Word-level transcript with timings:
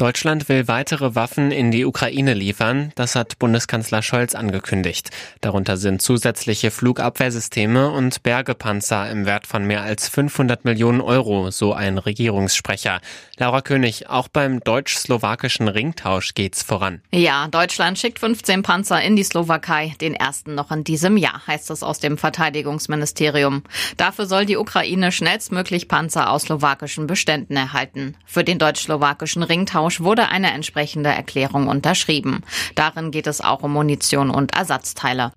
Deutschland 0.00 0.48
will 0.48 0.66
weitere 0.66 1.14
Waffen 1.14 1.50
in 1.50 1.70
die 1.70 1.84
Ukraine 1.84 2.32
liefern, 2.32 2.90
das 2.94 3.14
hat 3.14 3.38
Bundeskanzler 3.38 4.00
Scholz 4.00 4.34
angekündigt. 4.34 5.10
Darunter 5.42 5.76
sind 5.76 6.00
zusätzliche 6.00 6.70
Flugabwehrsysteme 6.70 7.90
und 7.90 8.22
Bergepanzer 8.22 9.10
im 9.10 9.26
Wert 9.26 9.46
von 9.46 9.66
mehr 9.66 9.82
als 9.82 10.08
500 10.08 10.64
Millionen 10.64 11.02
Euro, 11.02 11.50
so 11.50 11.74
ein 11.74 11.98
Regierungssprecher. 11.98 13.02
Laura 13.36 13.60
König, 13.60 14.08
auch 14.08 14.28
beim 14.28 14.60
deutsch-slowakischen 14.60 15.68
Ringtausch 15.68 16.32
geht's 16.32 16.62
voran. 16.62 17.02
Ja, 17.12 17.48
Deutschland 17.48 17.98
schickt 17.98 18.20
15 18.20 18.62
Panzer 18.62 19.02
in 19.02 19.16
die 19.16 19.24
Slowakei, 19.24 19.94
den 20.00 20.14
ersten 20.14 20.54
noch 20.54 20.70
in 20.70 20.82
diesem 20.82 21.18
Jahr, 21.18 21.46
heißt 21.46 21.70
es 21.70 21.82
aus 21.82 21.98
dem 21.98 22.16
Verteidigungsministerium. 22.16 23.64
Dafür 23.98 24.24
soll 24.24 24.46
die 24.46 24.56
Ukraine 24.56 25.12
schnellstmöglich 25.12 25.88
Panzer 25.88 26.30
aus 26.30 26.44
slowakischen 26.44 27.06
Beständen 27.06 27.56
erhalten. 27.56 28.16
Für 28.24 28.44
den 28.44 28.58
deutsch-slowakischen 28.58 29.42
Ringtausch 29.42 29.89
Austausch 29.90 30.00
wurde 30.00 30.28
eine 30.28 30.52
entsprechende 30.52 31.10
Erklärung 31.10 31.66
unterschrieben. 31.66 32.44
Darin 32.76 33.10
geht 33.10 33.26
es 33.26 33.40
auch 33.40 33.64
um 33.64 33.72
Munition 33.72 34.30
und 34.30 34.54
Ersatzteile. 34.54 35.32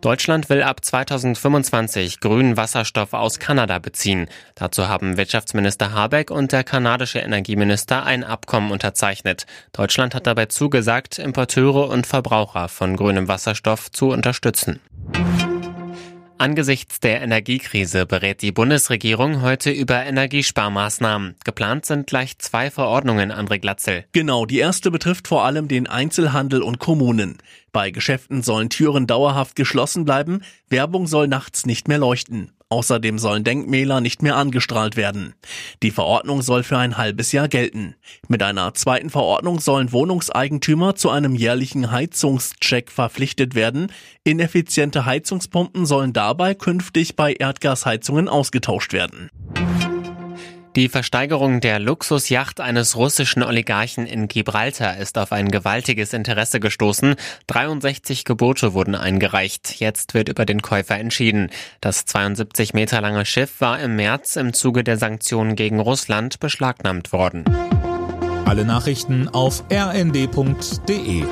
Deutschland 0.00 0.48
will 0.48 0.62
ab 0.62 0.84
2025 0.84 2.20
grünen 2.20 2.56
Wasserstoff 2.56 3.12
aus 3.12 3.40
Kanada 3.40 3.80
beziehen. 3.80 4.28
Dazu 4.54 4.88
haben 4.88 5.16
Wirtschaftsminister 5.16 5.92
Habeck 5.92 6.30
und 6.30 6.52
der 6.52 6.62
kanadische 6.62 7.18
Energieminister 7.18 8.04
ein 8.04 8.22
Abkommen 8.22 8.70
unterzeichnet. 8.70 9.44
Deutschland 9.72 10.14
hat 10.14 10.28
dabei 10.28 10.46
zugesagt, 10.46 11.18
Importeure 11.18 11.88
und 11.88 12.06
Verbraucher 12.06 12.68
von 12.68 12.96
grünem 12.96 13.26
Wasserstoff 13.26 13.90
zu 13.90 14.10
unterstützen. 14.10 14.80
Angesichts 16.40 17.00
der 17.00 17.20
Energiekrise 17.20 18.06
berät 18.06 18.40
die 18.40 18.50
Bundesregierung 18.50 19.42
heute 19.42 19.70
über 19.70 20.06
Energiesparmaßnahmen. 20.06 21.34
Geplant 21.44 21.84
sind 21.84 22.06
gleich 22.06 22.38
zwei 22.38 22.70
Verordnungen, 22.70 23.30
André 23.30 23.58
Glatzel. 23.58 24.06
Genau, 24.12 24.46
die 24.46 24.56
erste 24.56 24.90
betrifft 24.90 25.28
vor 25.28 25.44
allem 25.44 25.68
den 25.68 25.86
Einzelhandel 25.86 26.62
und 26.62 26.78
Kommunen. 26.78 27.36
Bei 27.72 27.90
Geschäften 27.90 28.42
sollen 28.42 28.70
Türen 28.70 29.06
dauerhaft 29.06 29.54
geschlossen 29.54 30.06
bleiben, 30.06 30.40
Werbung 30.70 31.06
soll 31.06 31.28
nachts 31.28 31.66
nicht 31.66 31.88
mehr 31.88 31.98
leuchten. 31.98 32.50
Außerdem 32.72 33.18
sollen 33.18 33.42
Denkmäler 33.42 34.00
nicht 34.00 34.22
mehr 34.22 34.36
angestrahlt 34.36 34.96
werden. 34.96 35.34
Die 35.82 35.90
Verordnung 35.90 36.40
soll 36.40 36.62
für 36.62 36.78
ein 36.78 36.96
halbes 36.96 37.32
Jahr 37.32 37.48
gelten. 37.48 37.96
Mit 38.28 38.44
einer 38.44 38.72
zweiten 38.74 39.10
Verordnung 39.10 39.58
sollen 39.58 39.90
Wohnungseigentümer 39.90 40.94
zu 40.94 41.10
einem 41.10 41.34
jährlichen 41.34 41.90
Heizungscheck 41.90 42.92
verpflichtet 42.92 43.56
werden. 43.56 43.90
Ineffiziente 44.22 45.04
Heizungspumpen 45.04 45.84
sollen 45.84 46.12
dabei 46.12 46.54
künftig 46.54 47.16
bei 47.16 47.32
Erdgasheizungen 47.32 48.28
ausgetauscht 48.28 48.92
werden. 48.92 49.30
Die 50.76 50.88
Versteigerung 50.88 51.60
der 51.60 51.80
Luxusjacht 51.80 52.60
eines 52.60 52.94
russischen 52.96 53.42
Oligarchen 53.42 54.06
in 54.06 54.28
Gibraltar 54.28 54.98
ist 54.98 55.18
auf 55.18 55.32
ein 55.32 55.50
gewaltiges 55.50 56.12
Interesse 56.12 56.60
gestoßen. 56.60 57.16
63 57.48 58.24
Gebote 58.24 58.72
wurden 58.72 58.94
eingereicht. 58.94 59.80
Jetzt 59.80 60.14
wird 60.14 60.28
über 60.28 60.46
den 60.46 60.62
Käufer 60.62 60.96
entschieden. 60.96 61.50
Das 61.80 62.04
72 62.04 62.72
Meter 62.72 63.00
lange 63.00 63.26
Schiff 63.26 63.60
war 63.60 63.80
im 63.80 63.96
März 63.96 64.36
im 64.36 64.52
Zuge 64.52 64.84
der 64.84 64.96
Sanktionen 64.96 65.56
gegen 65.56 65.80
Russland 65.80 66.38
beschlagnahmt 66.38 67.12
worden. 67.12 67.44
Alle 68.44 68.64
Nachrichten 68.64 69.28
auf 69.28 69.64
rnd.de 69.72 71.24